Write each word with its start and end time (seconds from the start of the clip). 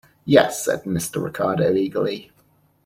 "Yes," 0.25 0.65
said 0.65 0.85
Mr. 0.85 1.23
Ricardo 1.23 1.75
eagerly. 1.75 2.31